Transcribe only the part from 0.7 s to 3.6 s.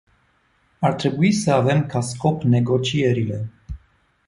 Ar trebui să avem ca scop negocierile.